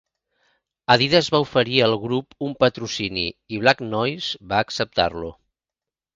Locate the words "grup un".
2.05-2.57